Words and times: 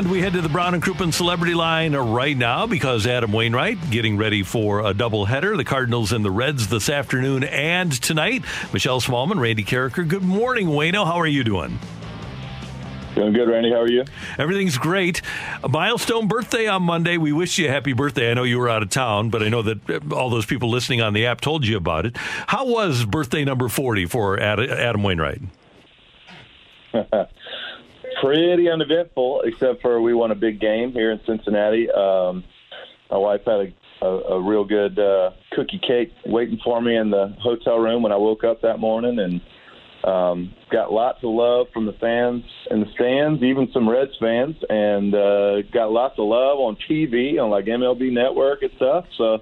And 0.00 0.10
we 0.10 0.22
head 0.22 0.32
to 0.32 0.40
the 0.40 0.48
Brown 0.48 0.72
and 0.72 0.82
Crouppen 0.82 1.12
Celebrity 1.12 1.52
Line 1.52 1.94
right 1.94 2.34
now 2.34 2.66
because 2.66 3.06
Adam 3.06 3.32
Wainwright 3.32 3.90
getting 3.90 4.16
ready 4.16 4.42
for 4.42 4.80
a 4.80 4.94
doubleheader. 4.94 5.58
The 5.58 5.64
Cardinals 5.64 6.10
and 6.10 6.24
the 6.24 6.30
Reds 6.30 6.68
this 6.68 6.88
afternoon 6.88 7.44
and 7.44 7.92
tonight. 7.92 8.42
Michelle 8.72 9.02
Smallman, 9.02 9.38
Randy 9.38 9.62
Karraker. 9.62 10.08
Good 10.08 10.22
morning, 10.22 10.68
Wayno. 10.68 11.04
How 11.04 11.20
are 11.20 11.26
you 11.26 11.44
doing? 11.44 11.78
Doing 13.14 13.34
good, 13.34 13.46
Randy. 13.46 13.72
How 13.72 13.80
are 13.80 13.90
you? 13.90 14.06
Everything's 14.38 14.78
great. 14.78 15.20
A 15.62 15.68
milestone 15.68 16.28
birthday 16.28 16.66
on 16.66 16.82
Monday. 16.82 17.18
We 17.18 17.34
wish 17.34 17.58
you 17.58 17.68
a 17.68 17.70
happy 17.70 17.92
birthday. 17.92 18.30
I 18.30 18.34
know 18.34 18.44
you 18.44 18.58
were 18.58 18.70
out 18.70 18.82
of 18.82 18.88
town, 18.88 19.28
but 19.28 19.42
I 19.42 19.50
know 19.50 19.60
that 19.60 19.90
uh, 19.90 20.14
all 20.14 20.30
those 20.30 20.46
people 20.46 20.70
listening 20.70 21.02
on 21.02 21.12
the 21.12 21.26
app 21.26 21.42
told 21.42 21.66
you 21.66 21.76
about 21.76 22.06
it. 22.06 22.16
How 22.16 22.64
was 22.64 23.04
birthday 23.04 23.44
number 23.44 23.68
40 23.68 24.06
for 24.06 24.40
Adam 24.40 25.02
Wainwright? 25.02 25.42
pretty 28.20 28.68
uneventful, 28.68 29.42
except 29.44 29.82
for 29.82 30.00
we 30.00 30.14
won 30.14 30.30
a 30.30 30.34
big 30.34 30.60
game 30.60 30.92
here 30.92 31.10
in 31.10 31.20
Cincinnati. 31.26 31.90
Um, 31.90 32.44
my 33.10 33.16
wife 33.16 33.42
had 33.46 33.72
a, 34.02 34.06
a, 34.06 34.36
a 34.36 34.40
real 34.40 34.64
good 34.64 34.98
uh, 34.98 35.30
cookie 35.52 35.80
cake 35.86 36.12
waiting 36.26 36.58
for 36.62 36.80
me 36.80 36.96
in 36.96 37.10
the 37.10 37.34
hotel 37.40 37.78
room 37.78 38.02
when 38.02 38.12
I 38.12 38.16
woke 38.16 38.44
up 38.44 38.62
that 38.62 38.78
morning, 38.78 39.18
and 39.18 39.40
um, 40.04 40.54
got 40.70 40.92
lots 40.92 41.18
of 41.22 41.30
love 41.30 41.66
from 41.72 41.86
the 41.86 41.92
fans 41.94 42.44
in 42.70 42.80
the 42.80 42.86
stands, 42.94 43.42
even 43.42 43.68
some 43.72 43.88
Reds 43.88 44.16
fans, 44.20 44.56
and 44.68 45.14
uh, 45.14 45.62
got 45.72 45.92
lots 45.92 46.18
of 46.18 46.26
love 46.26 46.58
on 46.58 46.76
TV 46.88 47.42
on 47.42 47.50
like 47.50 47.66
MLB 47.66 48.12
Network 48.12 48.62
and 48.62 48.70
stuff. 48.76 49.04
So 49.18 49.38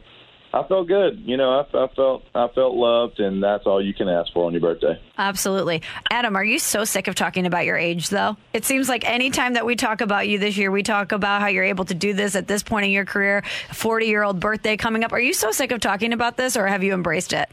I 0.53 0.67
felt 0.67 0.89
good. 0.89 1.21
You 1.27 1.37
know, 1.37 1.61
I, 1.61 1.85
I, 1.85 1.89
felt 1.95 2.25
I 2.35 2.49
felt 2.49 2.75
loved, 2.75 3.21
and 3.21 3.43
that's 3.43 3.67
all 3.67 3.85
you 3.85 3.93
can 3.93 4.09
ask 4.09 4.33
for 4.33 4.47
on 4.47 4.53
your 4.53 4.63
birthday. 4.63 4.99
Absolutely, 5.19 5.83
Adam. 6.11 6.37
Are 6.37 6.45
you 6.45 6.59
so 6.59 6.85
sick 6.85 7.07
of 7.07 7.15
talking 7.15 7.45
about 7.45 7.67
your 7.67 7.77
age, 7.77 8.09
though? 8.09 8.37
It 8.55 8.65
seems 8.65 8.89
like 8.89 9.07
anytime 9.07 9.55
that 9.55 9.67
we 9.67 9.77
talk 9.77 10.01
about 10.01 10.27
you 10.27 10.39
this 10.39 10.57
year, 10.57 10.71
we 10.71 10.83
talk 10.83 11.13
about 11.13 11.43
how 11.43 11.49
you're 11.49 11.65
able 11.65 11.85
to 11.87 11.95
do 11.95 12.15
this 12.15 12.35
at 12.35 12.49
this 12.49 12.63
point 12.63 12.87
in 12.87 12.93
your 12.93 13.05
career. 13.05 13.43
Forty 13.73 14.07
year 14.07 14.23
old 14.23 14.41
birthday 14.41 14.79
coming 14.79 15.05
up. 15.05 15.13
Are 15.13 15.21
you 15.21 15.35
so 15.35 15.51
sick 15.51 15.71
of 15.71 15.81
talking 15.81 16.15
about 16.15 16.39
this, 16.39 16.57
or 16.57 16.67
have 16.67 16.83
you 16.83 16.95
embraced 16.95 17.35
it? 17.35 17.51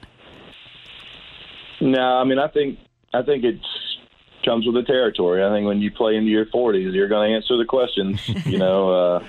No, 1.81 1.99
I 1.99 2.23
mean, 2.23 2.39
I 2.39 2.47
think 2.47 2.79
I 3.13 3.23
think 3.23 3.43
it 3.43 3.59
comes 4.45 4.65
with 4.65 4.75
the 4.75 4.83
territory. 4.83 5.43
I 5.43 5.49
think 5.49 5.67
when 5.67 5.81
you 5.81 5.91
play 5.91 6.15
into 6.15 6.29
your 6.29 6.45
40s, 6.45 6.93
you're 6.93 7.09
going 7.09 7.31
to 7.31 7.35
answer 7.35 7.57
the 7.57 7.65
questions. 7.65 8.21
you 8.45 8.57
know. 8.57 8.89
Uh, 8.89 9.23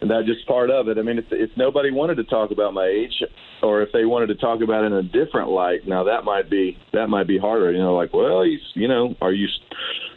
and 0.00 0.26
just 0.26 0.46
part 0.46 0.70
of 0.70 0.88
it. 0.88 0.98
I 0.98 1.02
mean, 1.02 1.18
if, 1.18 1.26
if 1.30 1.50
nobody 1.56 1.90
wanted 1.90 2.16
to 2.16 2.24
talk 2.24 2.50
about 2.50 2.72
my 2.72 2.86
age, 2.86 3.22
or 3.62 3.82
if 3.82 3.92
they 3.92 4.04
wanted 4.04 4.28
to 4.28 4.34
talk 4.36 4.62
about 4.62 4.84
it 4.84 4.86
in 4.86 4.92
a 4.94 5.02
different 5.02 5.50
light, 5.50 5.86
now 5.86 6.04
that 6.04 6.24
might 6.24 6.48
be 6.48 6.78
that 6.92 7.08
might 7.08 7.26
be 7.26 7.38
harder. 7.38 7.72
You 7.72 7.78
know, 7.78 7.94
like, 7.94 8.12
well, 8.12 8.44
you, 8.44 8.58
you 8.74 8.88
know, 8.88 9.14
are 9.20 9.32
you? 9.32 9.48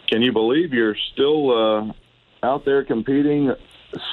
Can 0.10 0.22
you 0.22 0.32
believe 0.32 0.74
you're 0.74 0.96
still 1.14 1.52
uh, 1.52 1.94
out 2.46 2.66
there 2.66 2.84
competing 2.84 3.54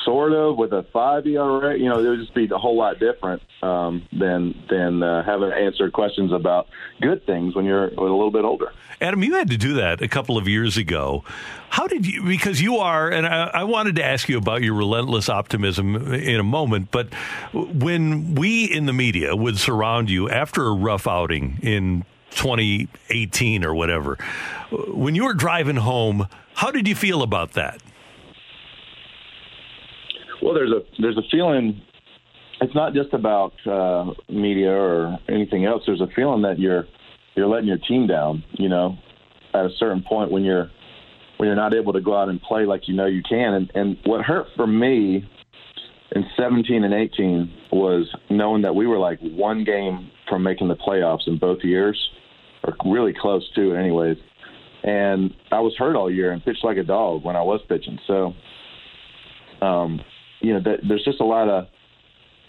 sort 0.05 0.33
of 0.33 0.57
with 0.57 0.73
a 0.73 0.85
five 0.93 1.27
ERA. 1.27 1.79
You 1.79 1.89
know, 1.89 1.99
it 1.99 2.09
would 2.09 2.21
just 2.21 2.35
be 2.35 2.49
a 2.53 2.59
whole 2.59 2.77
lot 2.77 2.99
different 2.99 3.43
um, 3.63 4.07
than 4.13 4.55
than 4.69 5.03
uh, 5.03 5.25
having 5.25 5.53
answered 5.53 5.93
questions 5.93 6.33
about 6.33 6.69
good 7.01 7.25
things 7.27 7.55
when 7.55 7.65
you're 7.65 7.89
a 7.89 8.01
little 8.01 8.31
bit 8.31 8.45
older. 8.45 8.73
Adam, 9.01 9.23
you 9.23 9.35
had 9.35 9.49
to 9.49 9.57
do 9.57 9.75
that 9.75 10.03
a 10.03 10.09
couple 10.09 10.37
of 10.37 10.47
years 10.47 10.77
ago. 10.77 11.25
How 11.71 11.87
did 11.87 12.07
you? 12.07 12.23
Because 12.23 12.61
you 12.61 12.77
are, 12.79 13.09
and 13.09 13.27
I, 13.27 13.47
I 13.47 13.65
wanted 13.65 13.97
to 13.97 14.05
ask 14.05 14.29
you 14.29 14.37
about 14.37 14.63
your 14.63 14.75
relentless 14.75 15.29
optimism 15.29 16.13
in 16.13 16.39
a 16.39 16.45
moment. 16.45 16.91
But 16.91 17.13
when 17.53 18.35
we 18.35 18.65
in 18.65 18.87
the 18.87 18.93
media 18.93 19.35
would 19.35 19.59
surround 19.59 20.11
you 20.11 20.29
after 20.29 20.67
a 20.67 20.75
rough 20.75 21.07
outing 21.07 21.59
in 21.63 22.05
2018 22.33 23.65
or 23.65 23.75
whatever, 23.75 24.17
when 24.89 25.15
you 25.15 25.25
were 25.25 25.35
driving 25.35 25.77
home, 25.77 26.27
how 26.55 26.71
did 26.71 26.87
you 26.87 26.95
feel 26.95 27.23
about 27.23 27.53
that? 27.53 27.81
Well, 30.43 30.55
there's 30.55 30.73
a 30.73 30.81
there's 31.01 31.17
a 31.17 31.29
feeling. 31.31 31.81
It's 32.61 32.75
not 32.75 32.93
just 32.93 33.13
about 33.15 33.53
uh, 33.67 34.13
media 34.29 34.71
or 34.71 35.19
anything 35.29 35.65
else. 35.65 35.83
There's 35.87 36.01
a 36.01 36.09
feeling 36.15 36.43
that 36.43 36.59
you're 36.59 36.85
you're 37.35 37.47
letting 37.47 37.69
your 37.69 37.79
team 37.79 38.07
down. 38.07 38.45
You 38.53 38.69
know, 38.69 38.97
at 39.55 39.65
a 39.65 39.71
certain 39.79 40.03
point 40.03 40.31
when 40.31 40.45
you're 40.45 40.71
when 41.37 41.47
you're 41.47 41.57
not 41.57 41.75
able 41.75 41.93
to 41.93 42.01
go 42.01 42.17
out 42.17 42.29
and 42.29 42.41
play 42.43 42.65
like 42.65 42.87
you 42.87 42.95
know 42.95 43.07
you 43.07 43.23
can. 43.29 43.55
And, 43.55 43.73
and 43.75 43.97
what 44.05 44.23
hurt 44.23 44.47
for 44.57 44.67
me 44.67 45.25
in 46.13 46.25
17 46.37 46.85
and 46.85 46.93
18 46.93 47.53
was 47.73 48.07
knowing 48.29 48.63
that 48.63 48.75
we 48.75 48.87
were 48.87 48.99
like 48.99 49.19
one 49.21 49.65
game 49.65 50.11
from 50.29 50.43
making 50.43 50.69
the 50.69 50.77
playoffs 50.77 51.27
in 51.27 51.39
both 51.39 51.61
years, 51.63 51.99
or 52.65 52.75
really 52.85 53.15
close 53.19 53.49
to 53.55 53.75
it, 53.75 53.79
anyways. 53.79 54.17
And 54.83 55.35
I 55.51 55.61
was 55.61 55.75
hurt 55.79 55.97
all 55.97 56.11
year 56.11 56.33
and 56.33 56.45
pitched 56.45 56.65
like 56.65 56.77
a 56.77 56.83
dog 56.83 57.25
when 57.25 57.37
I 57.37 57.43
was 57.43 57.61
pitching. 57.69 57.99
So, 58.07 58.35
um, 59.61 60.01
you 60.41 60.53
know, 60.55 60.61
there's 60.87 61.05
just 61.05 61.21
a 61.21 61.25
lot 61.25 61.49
of 61.49 61.67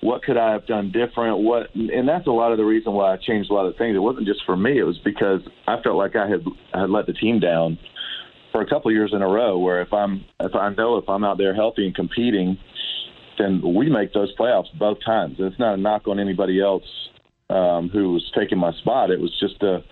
what 0.02 0.24
could 0.24 0.38
I 0.38 0.52
have 0.52 0.66
done 0.66 0.92
different? 0.92 1.40
What, 1.40 1.74
and 1.76 2.08
that's 2.08 2.28
a 2.28 2.32
lot 2.32 2.52
of 2.52 2.58
the 2.58 2.66
reason 2.66 2.94
why 2.94 3.14
I 3.14 3.18
changed 3.18 3.52
a 3.52 3.54
lot 3.54 3.68
of 3.68 3.78
things. 3.78 3.96
It 3.96 4.00
wasn't 4.00 4.26
just 4.26 4.42
for 4.46 4.58
me; 4.58 4.80
it 4.80 4.84
was 4.84 5.00
because 5.06 5.42
I 5.68 5.82
felt 5.82 5.96
like 5.96 6.16
I 6.16 6.28
had 6.28 6.44
I 6.74 6.82
had 6.82 6.90
let 6.90 7.06
the 7.06 7.14
team 7.14 7.40
down 7.40 7.78
for 8.52 8.62
a 8.62 8.68
couple 8.68 8.90
of 8.90 8.96
years 8.96 9.12
in 9.14 9.22
a 9.22 9.28
row. 9.28 9.60
Where 9.60 9.82
if 9.82 9.94
I'm 9.94 10.26
if 10.40 10.56
I 10.56 10.74
know 10.74 10.98
if 10.98 11.08
I'm 11.08 11.24
out 11.24 11.38
there 11.38 11.54
healthy 11.54 11.86
and 11.86 11.94
competing, 11.94 12.58
then 13.38 13.62
we 13.76 13.90
make 13.90 14.14
those 14.14 14.36
playoffs 14.36 14.68
both 14.78 14.98
times. 15.06 15.36
And 15.38 15.48
it's 15.48 15.60
not 15.60 15.76
a 15.76 15.78
knock 15.78 16.08
on 16.08 16.20
anybody 16.20 16.60
else 16.60 16.84
um, 17.50 17.90
who 17.90 18.14
was 18.14 18.32
taking 18.38 18.58
my 18.58 18.72
spot. 18.74 19.12
It 19.12 19.20
was 19.20 19.36
just 19.40 19.62
a 19.62 19.84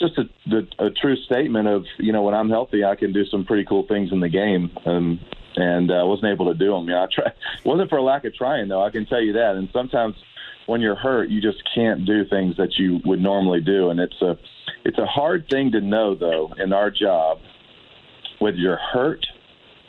it's 0.00 0.14
just 0.14 0.18
a, 0.18 0.82
a, 0.82 0.86
a 0.86 0.90
true 0.90 1.16
statement 1.24 1.68
of 1.68 1.84
you 1.98 2.12
know 2.12 2.22
when 2.22 2.34
I'm 2.34 2.50
healthy, 2.50 2.84
I 2.84 2.96
can 2.96 3.12
do 3.12 3.24
some 3.26 3.44
pretty 3.44 3.64
cool 3.64 3.86
things 3.86 4.10
in 4.12 4.20
the 4.20 4.28
game. 4.28 4.70
Um, 4.86 5.20
and 5.56 5.92
I 5.92 6.00
uh, 6.00 6.06
wasn't 6.06 6.32
able 6.32 6.46
to 6.52 6.58
do 6.58 6.72
them. 6.72 6.84
You 6.84 6.94
know, 6.94 7.04
I 7.04 7.06
try. 7.14 7.32
Wasn't 7.64 7.88
for 7.88 8.00
lack 8.00 8.24
of 8.24 8.34
trying, 8.34 8.68
though. 8.68 8.82
I 8.82 8.90
can 8.90 9.06
tell 9.06 9.20
you 9.20 9.34
that. 9.34 9.54
And 9.54 9.68
sometimes 9.72 10.16
when 10.66 10.80
you're 10.80 10.96
hurt, 10.96 11.28
you 11.28 11.40
just 11.40 11.62
can't 11.74 12.04
do 12.04 12.24
things 12.24 12.56
that 12.56 12.76
you 12.76 13.00
would 13.04 13.20
normally 13.20 13.60
do, 13.60 13.90
and 13.90 14.00
it's 14.00 14.20
a 14.20 14.36
it's 14.84 14.98
a 14.98 15.06
hard 15.06 15.48
thing 15.48 15.70
to 15.72 15.80
know, 15.80 16.14
though, 16.14 16.52
in 16.58 16.72
our 16.72 16.90
job, 16.90 17.38
whether 18.38 18.56
you're 18.56 18.80
hurt 18.92 19.24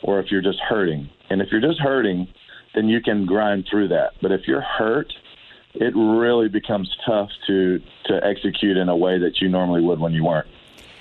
or 0.02 0.20
if 0.20 0.30
you're 0.30 0.42
just 0.42 0.60
hurting. 0.60 1.10
And 1.28 1.42
if 1.42 1.48
you're 1.50 1.60
just 1.60 1.80
hurting, 1.80 2.28
then 2.74 2.88
you 2.88 3.00
can 3.00 3.26
grind 3.26 3.66
through 3.68 3.88
that. 3.88 4.12
But 4.22 4.32
if 4.32 4.42
you're 4.46 4.62
hurt, 4.62 5.12
it 5.80 5.94
really 5.96 6.48
becomes 6.48 6.94
tough 7.06 7.30
to 7.46 7.80
to 8.06 8.24
execute 8.24 8.76
in 8.76 8.88
a 8.88 8.96
way 8.96 9.18
that 9.18 9.40
you 9.40 9.48
normally 9.48 9.82
would 9.82 10.00
when 10.00 10.12
you 10.12 10.24
weren't. 10.24 10.46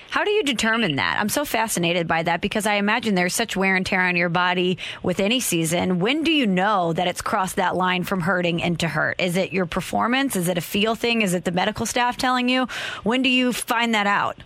How 0.10 0.24
do 0.24 0.32
you 0.32 0.44
determine 0.44 0.96
that? 0.96 1.18
I'm 1.20 1.28
so 1.28 1.44
fascinated 1.44 2.08
by 2.08 2.24
that 2.24 2.40
because 2.40 2.66
I 2.66 2.76
imagine 2.76 3.16
there's 3.16 3.34
such 3.34 3.58
wear 3.58 3.76
and 3.76 3.86
tear 3.86 4.00
on 4.00 4.16
your 4.16 4.30
body 4.30 4.78
with 5.04 5.20
any 5.20 5.42
season. 5.42 6.00
When 6.00 6.24
do 6.24 6.32
you 6.32 6.48
know 6.48 6.94
that 6.94 7.06
it's 7.08 7.22
crossed 7.22 7.58
that 7.58 7.76
line 7.76 8.06
from 8.06 8.22
hurting 8.22 8.62
into 8.62 8.88
hurt? 8.88 9.20
Is 9.20 9.36
it 9.36 9.52
your 9.52 9.66
performance? 9.66 10.38
Is 10.38 10.48
it 10.48 10.58
a 10.58 10.62
feel 10.62 10.96
thing? 10.96 11.22
Is 11.22 11.34
it 11.34 11.44
the 11.44 11.52
medical 11.52 11.86
staff 11.86 12.16
telling 12.16 12.48
you? 12.48 12.68
When 13.04 13.24
do 13.24 13.30
you 13.30 13.52
find 13.52 13.94
that 13.94 14.08
out? 14.08 14.38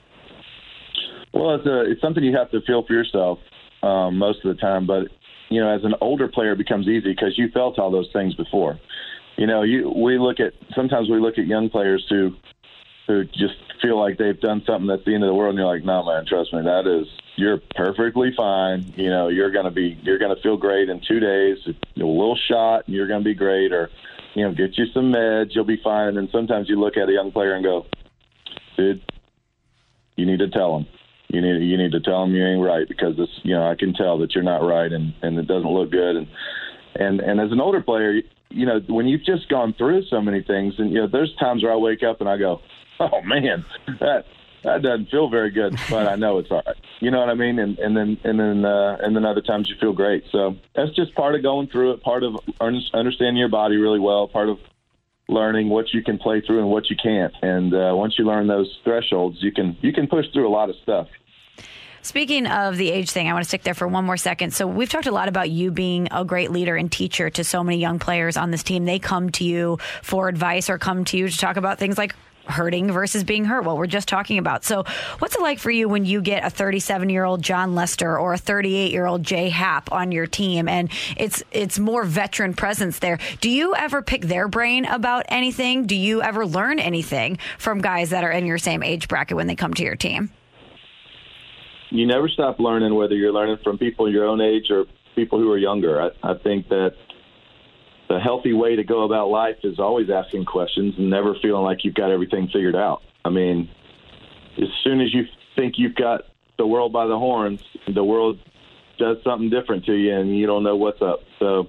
Well, 1.36 1.54
it's, 1.54 1.68
a, 1.68 1.92
it's 1.92 2.02
something 2.02 2.24
you 2.24 2.36
have 2.36 2.50
to 2.50 2.62
feel 2.62 2.84
for 2.84 2.94
yourself 2.94 3.38
um, 3.84 4.18
most 4.18 4.44
of 4.44 4.56
the 4.56 4.60
time. 4.60 4.88
But, 4.88 5.10
you 5.50 5.62
know, 5.62 5.70
as 5.70 5.84
an 5.84 5.94
older 6.02 6.28
player, 6.28 6.54
it 6.54 6.58
becomes 6.58 6.88
easy 6.88 7.12
because 7.12 7.38
you 7.38 7.50
felt 7.50 7.78
all 7.78 7.92
those 7.92 8.10
things 8.12 8.34
before. 8.34 8.80
You 9.40 9.48
know, 9.48 9.64
you 9.64 9.90
we 9.96 10.20
look 10.20 10.42
at 10.42 10.52
sometimes 10.76 11.10
we 11.10 11.18
look 11.18 11.38
at 11.38 11.48
young 11.48 11.70
players 11.70 12.06
who 12.10 12.32
who 13.08 13.24
just 13.24 13.56
feel 13.82 13.98
like 13.98 14.18
they've 14.18 14.40
done 14.40 14.62
something 14.68 14.86
that's 14.86 15.06
the 15.06 15.16
end 15.16 15.24
of 15.24 15.30
the 15.30 15.34
world, 15.34 15.52
and 15.52 15.60
you're 15.60 15.74
like, 15.74 15.86
no, 15.86 16.04
man, 16.04 16.26
trust 16.28 16.52
me, 16.52 16.62
that 16.62 16.86
is 16.86 17.08
you're 17.38 17.62
perfectly 17.74 18.34
fine. 18.36 18.94
You 18.98 19.10
know, 19.10 19.30
you're 19.30 19.50
gonna 19.50 19.72
be 19.72 19.98
you're 20.04 20.20
gonna 20.20 20.36
feel 20.44 20.58
great 20.58 20.90
in 20.90 21.00
two 21.08 21.22
days. 21.22 21.58
A 21.66 22.00
little 22.00 22.38
shot, 22.50 22.86
and 22.86 22.94
you're 22.94 23.08
gonna 23.08 23.24
be 23.24 23.34
great, 23.34 23.72
or 23.72 23.90
you 24.36 24.44
know, 24.44 24.54
get 24.54 24.78
you 24.78 24.88
some 24.94 25.14
meds, 25.14 25.52
you'll 25.56 25.64
be 25.64 25.80
fine. 25.82 26.18
And 26.18 26.28
sometimes 26.34 26.68
you 26.68 26.78
look 26.78 26.98
at 26.98 27.08
a 27.08 27.14
young 27.14 27.32
player 27.32 27.54
and 27.54 27.64
go, 27.64 27.86
dude, 28.76 29.02
you 30.18 30.26
need 30.26 30.40
to 30.40 30.50
tell 30.50 30.74
them. 30.74 30.86
You 31.30 31.40
need 31.40 31.66
you 31.66 31.78
need 31.78 31.94
to 31.94 32.02
tell 32.02 32.26
them 32.26 32.36
you 32.36 32.46
ain't 32.46 32.62
right 32.62 32.90
because 32.90 33.16
this 33.16 33.30
you 33.44 33.56
know 33.56 33.66
I 33.66 33.76
can 33.76 33.94
tell 33.94 34.18
that 34.18 34.36
you're 34.36 34.44
not 34.44 34.68
right 34.68 34.92
and 34.92 35.14
and 35.22 35.40
it 35.40 35.48
doesn't 35.48 35.72
look 35.72 35.92
good 35.92 36.18
and 36.18 36.28
and 36.96 37.22
and 37.22 37.40
as 37.40 37.54
an 37.54 37.62
older 37.62 37.82
player, 37.82 38.22
you 38.50 38.66
know 38.66 38.80
when 38.88 39.08
you've 39.08 39.24
just 39.24 39.50
gone 39.50 39.74
through 39.74 40.04
so 40.06 40.22
many 40.22 40.42
things 40.42 40.76
and 40.78 40.92
you 40.92 41.02
know 41.02 41.08
there's 41.08 41.36
times 41.36 41.64
where 41.64 41.72
I 41.72 41.76
wake 41.76 42.04
up 42.04 42.20
and 42.20 42.30
I 42.30 42.38
go, 42.38 42.62
oh 43.00 43.22
man, 43.22 43.66
that 44.00 44.26
that 44.64 44.82
doesn't 44.82 45.10
feel 45.10 45.30
very 45.30 45.52
good, 45.52 45.78
but 45.90 46.08
I 46.08 46.16
know 46.16 46.40
it's 46.40 46.52
all 46.52 46.62
right. 46.66 46.76
You 47.00 47.12
know 47.12 47.20
what 47.20 47.30
I 47.30 47.36
mean? 47.36 47.60
And 47.60 47.80
and 47.80 47.96
then 47.96 48.18
and 48.24 48.40
then 48.40 48.66
uh, 48.66 48.98
and 49.02 49.16
then 49.16 49.26
other 49.26 49.42
times 49.42 49.70
you 49.70 49.76
feel 49.80 49.94
great. 49.94 50.26
So 50.32 50.58
that's 50.76 50.92
just 50.96 51.16
part 51.16 51.36
of 51.36 51.44
going 51.44 51.68
through 51.68 51.94
it, 51.94 52.04
part 52.04 52.24
of 52.24 52.36
understanding 52.60 53.38
your 53.38 53.50
body 53.50 53.78
really 53.78 54.00
well, 54.00 54.28
part 54.28 54.50
of 54.50 54.58
learning 55.28 55.70
what 55.70 55.94
you 55.94 56.04
can 56.04 56.18
play 56.18 56.42
through 56.42 56.60
and 56.60 56.70
what 56.70 56.90
you 56.90 56.96
can't. 57.02 57.34
And 57.42 57.74
uh, 57.74 57.94
once 57.94 58.16
you 58.18 58.26
learn 58.26 58.48
those 58.48 58.80
thresholds, 58.84 59.38
you 59.42 59.52
can 59.52 59.78
you 59.82 59.94
can 59.94 60.08
push 60.08 60.26
through 60.34 60.48
a 60.48 60.52
lot 60.52 60.70
of 60.70 60.76
stuff. 60.84 61.08
Speaking 62.02 62.48
of 62.48 62.78
the 62.78 62.90
age 62.90 63.12
thing, 63.12 63.28
I 63.30 63.34
want 63.34 63.44
to 63.44 63.48
stick 63.48 63.64
there 63.64 63.74
for 63.74 63.88
one 63.88 64.06
more 64.06 64.18
second. 64.18 64.54
So 64.54 64.68
we've 64.68 64.90
talked 64.90 65.08
a 65.08 65.12
lot 65.12 65.28
about 65.28 65.50
you 65.50 65.72
being 65.72 66.08
a 66.12 66.24
great 66.24 66.52
leader 66.52 66.76
and 66.76 66.92
teacher 66.92 67.30
to 67.32 67.44
so 67.44 67.64
many 67.64 67.78
young 67.78 68.00
players 68.00 68.38
on 68.38 68.52
this 68.52 68.64
team. 68.64 68.86
They 68.86 69.00
come 69.00 69.30
to 69.32 69.44
you 69.44 69.78
for 70.02 70.28
advice 70.28 70.70
or 70.70 70.78
come 70.78 71.06
to 71.06 71.18
you 71.18 71.30
to 71.30 71.38
talk 71.38 71.58
about 71.58 71.80
things 71.80 71.98
like 71.98 72.16
hurting 72.50 72.92
versus 72.92 73.24
being 73.24 73.46
hurt, 73.46 73.64
what 73.64 73.78
we're 73.78 73.88
just 73.88 74.08
talking 74.08 74.38
about. 74.38 74.64
So, 74.64 74.84
what's 75.20 75.36
it 75.36 75.42
like 75.42 75.60
for 75.60 75.72
you 75.72 75.88
when 75.88 76.06
you 76.06 76.22
get 76.22 76.44
a 76.44 76.50
37 76.50 77.10
year 77.10 77.24
old 77.24 77.42
Jon 77.42 77.76
Lester 77.76 78.18
or 78.18 78.34
a 78.34 78.38
38 78.38 78.92
year 78.92 79.06
old 79.06 79.24
Jay 79.24 79.50
Happ 79.50 79.92
on 79.92 80.12
your 80.12 80.28
team, 80.28 80.68
and 80.68 80.90
it's 81.16 81.44
it's 81.52 81.80
more 81.80 82.04
veteran 82.04 82.54
presence 82.54 83.00
there? 83.00 83.20
Do 83.42 83.50
you 83.50 83.76
ever 83.76 84.02
pick 84.02 84.24
their 84.24 84.48
brain 84.48 84.86
about 84.86 85.26
anything? 85.30 85.86
Do 85.86 85.96
you 85.96 86.22
ever 86.22 86.46
learn 86.46 86.80
anything 86.80 87.38
from 87.58 87.82
guys 87.82 88.10
that 88.10 88.24
are 88.24 88.32
in 88.32 88.46
your 88.46 88.58
same 88.58 88.84
age 88.84 89.08
bracket 89.08 89.38
when 89.38 89.48
they 89.48 89.56
come 89.56 89.74
to 89.76 89.84
your 89.84 89.96
team? 89.96 90.32
You 91.90 92.06
never 92.06 92.30
stop 92.30 92.60
learning, 92.60 92.94
whether 92.96 93.16
you're 93.16 93.34
learning 93.34 93.58
from 93.64 93.78
people 93.78 94.12
your 94.12 94.26
own 94.26 94.42
age 94.42 94.70
or 94.70 94.86
people 95.16 95.40
who 95.40 95.52
are 95.52 95.58
younger. 95.58 96.02
I, 96.02 96.10
I 96.24 96.38
think 96.38 96.70
that 96.70 96.94
the 98.10 98.20
healthy 98.20 98.54
way 98.54 98.76
to 98.76 98.84
go 98.84 99.04
about 99.04 99.30
life 99.30 99.58
is 99.64 99.80
always 99.80 100.10
asking 100.10 100.46
questions 100.46 100.96
and 100.98 101.10
never 101.10 101.36
feeling 101.42 101.64
like 101.64 101.84
you've 101.84 101.96
got 101.96 102.12
everything 102.12 102.48
figured 102.48 102.76
out. 102.76 103.02
I 103.24 103.30
mean, 103.30 103.70
as 104.58 104.68
soon 104.84 105.02
as 105.02 105.14
you 105.14 105.24
think 105.56 105.76
you've 105.78 105.96
got 105.96 106.22
the 106.58 106.66
world 106.66 106.92
by 106.92 107.06
the 107.08 107.18
horns, 107.18 107.62
the 107.94 108.04
world 108.04 108.40
does 108.98 109.18
something 109.24 109.50
different 109.50 109.86
to 109.86 109.94
you 109.94 110.14
and 110.14 110.38
you 110.38 110.46
don't 110.48 110.64
know 110.64 110.76
what's 110.76 111.02
up. 111.02 111.20
So, 111.40 111.68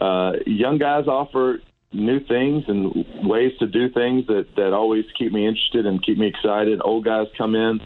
uh, 0.00 0.32
young 0.46 0.78
guys 0.78 1.06
offer 1.06 1.60
new 1.92 2.20
things 2.20 2.64
and 2.68 3.04
ways 3.24 3.52
to 3.58 3.66
do 3.66 3.88
things 3.90 4.26
that, 4.26 4.46
that 4.56 4.72
always 4.72 5.04
keep 5.18 5.32
me 5.32 5.46
interested 5.46 5.86
and 5.86 6.04
keep 6.04 6.18
me 6.18 6.26
excited. 6.26 6.80
Old 6.84 7.04
guys 7.04 7.26
come 7.36 7.54
in. 7.54 7.80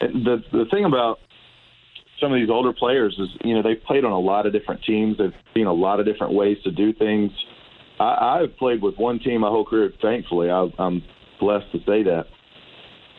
The, 0.00 0.42
the 0.52 0.64
thing 0.70 0.84
about 0.84 1.18
some 2.20 2.32
of 2.32 2.40
these 2.40 2.50
older 2.50 2.72
players 2.72 3.16
is 3.18 3.28
you 3.44 3.54
know 3.54 3.62
they've 3.62 3.82
played 3.82 4.04
on 4.04 4.12
a 4.12 4.18
lot 4.18 4.46
of 4.46 4.52
different 4.52 4.82
teams. 4.84 5.18
They've 5.18 5.32
seen 5.54 5.66
a 5.66 5.72
lot 5.72 6.00
of 6.00 6.06
different 6.06 6.34
ways 6.34 6.58
to 6.64 6.70
do 6.70 6.92
things. 6.92 7.30
I, 7.98 8.40
I've 8.42 8.56
played 8.56 8.82
with 8.82 8.96
one 8.96 9.18
team 9.18 9.42
my 9.42 9.48
whole 9.48 9.64
career. 9.64 9.92
Thankfully, 10.00 10.50
I, 10.50 10.68
I'm 10.78 11.02
blessed 11.38 11.72
to 11.72 11.78
say 11.80 12.02
that. 12.04 12.24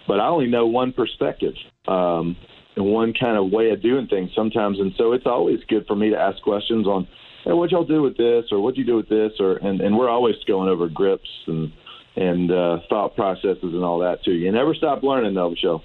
But 0.08 0.20
I 0.20 0.28
only 0.28 0.48
know 0.48 0.68
one 0.68 0.94
perspective 0.94 1.54
um, 1.88 2.36
and 2.76 2.86
one 2.86 3.14
kind 3.20 3.38
of 3.38 3.52
way 3.52 3.70
of 3.72 3.82
doing 3.82 4.08
things 4.08 4.32
sometimes, 4.36 4.80
and 4.80 4.92
so 4.98 5.14
it's 5.14 5.26
always 5.26 5.60
good 5.68 5.86
for 5.88 5.96
me 5.96 6.10
to 6.10 6.18
ask 6.18 6.42
questions 6.42 6.88
on, 6.88 7.08
hey, 7.46 7.54
what 7.54 7.72
y'all 7.72 7.86
do 7.86 8.02
with 8.02 8.18
this, 8.18 8.46
or 8.52 8.62
what 8.62 8.76
do 8.76 8.82
you 8.82 8.88
do 8.88 8.96
with 8.96 9.10
this, 9.10 9.32
or 9.40 9.58
and, 9.58 9.82
and 9.82 9.98
we're 9.98 10.10
always 10.10 10.36
going 10.48 10.70
over 10.70 10.88
grips 10.88 11.30
and 11.48 11.72
and 12.16 12.52
uh, 12.52 12.80
thought 12.90 13.16
processes 13.16 13.64
and 13.64 13.84
all 13.84 14.00
that 14.00 14.24
too. 14.24 14.34
You 14.34 14.52
never 14.52 14.76
stop 14.76 15.04
learning, 15.04 15.34
though, 15.34 15.50
Michelle. 15.50 15.84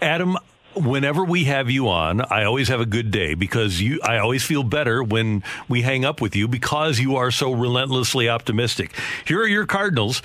Adam, 0.00 0.36
whenever 0.74 1.24
we 1.24 1.44
have 1.44 1.70
you 1.70 1.88
on, 1.88 2.20
I 2.20 2.44
always 2.44 2.68
have 2.68 2.80
a 2.80 2.86
good 2.86 3.10
day 3.10 3.34
because 3.34 3.80
you 3.80 4.00
I 4.02 4.18
always 4.18 4.44
feel 4.44 4.62
better 4.62 5.02
when 5.02 5.42
we 5.68 5.82
hang 5.82 6.04
up 6.04 6.20
with 6.20 6.36
you 6.36 6.48
because 6.48 7.00
you 7.00 7.16
are 7.16 7.30
so 7.30 7.52
relentlessly 7.52 8.28
optimistic. 8.28 8.94
Here 9.24 9.40
are 9.40 9.48
your 9.48 9.66
Cardinals. 9.66 10.22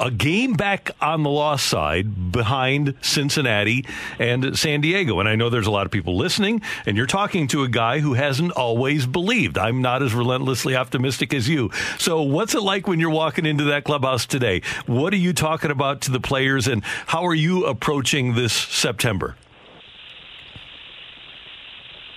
A 0.00 0.10
game 0.10 0.52
back 0.52 0.90
on 1.00 1.24
the 1.24 1.30
loss 1.30 1.62
side 1.62 2.30
behind 2.30 2.94
Cincinnati 3.00 3.84
and 4.18 4.56
San 4.56 4.80
Diego. 4.80 5.18
And 5.18 5.28
I 5.28 5.34
know 5.34 5.50
there's 5.50 5.66
a 5.66 5.72
lot 5.72 5.86
of 5.86 5.92
people 5.92 6.16
listening, 6.16 6.62
and 6.86 6.96
you're 6.96 7.06
talking 7.06 7.48
to 7.48 7.64
a 7.64 7.68
guy 7.68 7.98
who 7.98 8.14
hasn't 8.14 8.52
always 8.52 9.06
believed. 9.06 9.58
I'm 9.58 9.82
not 9.82 10.02
as 10.02 10.14
relentlessly 10.14 10.76
optimistic 10.76 11.34
as 11.34 11.48
you. 11.48 11.70
So, 11.98 12.22
what's 12.22 12.54
it 12.54 12.62
like 12.62 12.86
when 12.86 13.00
you're 13.00 13.10
walking 13.10 13.44
into 13.44 13.64
that 13.64 13.84
clubhouse 13.84 14.24
today? 14.24 14.62
What 14.86 15.12
are 15.12 15.16
you 15.16 15.32
talking 15.32 15.72
about 15.72 16.00
to 16.02 16.12
the 16.12 16.20
players, 16.20 16.68
and 16.68 16.84
how 16.84 17.26
are 17.26 17.34
you 17.34 17.66
approaching 17.66 18.34
this 18.34 18.52
September? 18.52 19.36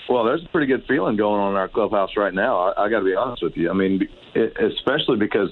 Well, 0.07 0.25
there's 0.25 0.44
a 0.44 0.50
pretty 0.50 0.68
good 0.68 0.83
feeling 0.88 1.16
going 1.16 1.39
on 1.39 1.51
in 1.51 1.57
our 1.57 1.69
clubhouse 1.69 2.12
right 2.18 2.33
now. 2.33 2.57
I, 2.60 2.86
I 2.86 2.89
got 2.89 3.00
to 3.00 3.06
be 3.06 3.16
honest 3.16 3.42
with 3.42 3.56
you. 3.56 3.69
I 3.69 3.74
mean, 3.74 4.07
it, 4.36 4.54
especially 4.60 5.18
because 5.18 5.50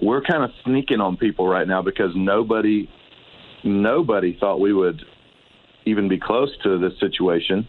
we're 0.00 0.22
kind 0.22 0.44
of 0.44 0.50
sneaking 0.64 1.00
on 1.00 1.16
people 1.16 1.48
right 1.48 1.66
now 1.66 1.82
because 1.82 2.10
nobody, 2.14 2.88
nobody 3.64 4.36
thought 4.38 4.60
we 4.60 4.72
would 4.72 5.02
even 5.84 6.08
be 6.08 6.18
close 6.18 6.50
to 6.62 6.78
this 6.78 6.92
situation. 7.00 7.66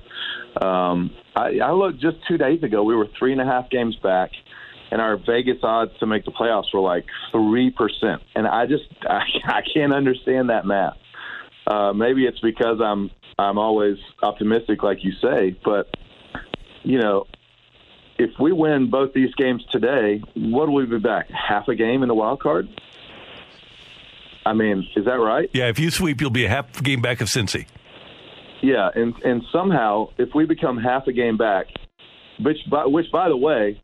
Um, 0.62 1.12
I, 1.36 1.60
I 1.64 1.72
looked 1.72 2.00
just 2.00 2.18
two 2.28 2.38
days 2.38 2.64
ago. 2.64 2.84
We 2.84 2.96
were 2.96 3.08
three 3.18 3.32
and 3.32 3.42
a 3.42 3.46
half 3.46 3.70
games 3.70 3.96
back, 4.02 4.32
and 4.92 5.02
our 5.02 5.18
Vegas 5.18 5.58
odds 5.64 5.92
to 6.00 6.06
make 6.06 6.26
the 6.26 6.32
playoffs 6.32 6.74
were 6.74 6.82
like 6.82 7.06
three 7.32 7.72
percent. 7.72 8.22
And 8.36 8.48
I 8.48 8.66
just 8.66 8.84
I, 9.04 9.24
I 9.46 9.62
can't 9.74 9.94
understand 9.94 10.50
that 10.50 10.66
math. 10.66 10.98
Uh, 11.68 11.94
maybe 11.94 12.26
it's 12.26 12.40
because 12.40 12.80
I'm 12.84 13.12
I'm 13.38 13.58
always 13.58 13.98
optimistic, 14.22 14.84
like 14.84 15.04
you 15.04 15.14
say. 15.22 15.58
But 15.64 15.88
you 16.84 17.00
know, 17.00 17.26
if 18.20 18.32
we 18.40 18.52
win 18.52 18.90
both 18.92 19.14
these 19.14 19.34
games 19.36 19.66
today, 19.72 20.22
what 20.36 20.68
will 20.68 20.76
we 20.76 20.86
be 20.86 21.00
back? 21.00 21.30
Half 21.30 21.70
a 21.70 21.76
game 21.76 22.04
in 22.04 22.10
the 22.10 22.14
wild 22.14 22.42
card? 22.42 22.68
I 24.46 24.54
mean, 24.54 24.86
is 24.96 25.06
that 25.06 25.14
right? 25.14 25.50
Yeah, 25.54 25.68
if 25.68 25.80
you 25.80 25.90
sweep, 25.90 26.20
you'll 26.20 26.30
be 26.30 26.46
a 26.46 26.50
half 26.50 26.84
game 26.84 27.02
back 27.02 27.22
of 27.22 27.30
Cincy. 27.30 27.66
Yeah, 28.62 28.90
and 28.94 29.14
and 29.24 29.42
somehow, 29.54 30.08
if 30.18 30.30
we 30.36 30.46
become 30.46 30.78
half 30.78 31.08
a 31.08 31.14
game 31.14 31.38
back, 31.38 31.68
which 32.42 32.58
by, 32.70 32.86
which 32.86 33.06
by 33.12 33.30
the 33.30 33.38
way, 33.38 33.82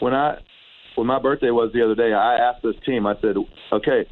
when 0.00 0.14
I 0.14 0.38
when 0.94 1.06
my 1.06 1.20
birthday 1.20 1.50
was 1.50 1.70
the 1.74 1.84
other 1.84 1.94
day, 1.94 2.14
I 2.14 2.36
asked 2.36 2.62
this 2.62 2.76
team. 2.86 3.06
I 3.06 3.14
said, 3.20 3.36
"Okay, 3.72 4.06